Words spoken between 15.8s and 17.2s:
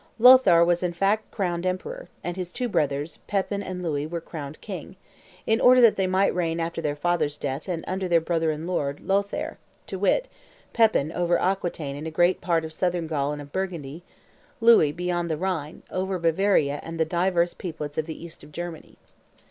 over Bavaria and the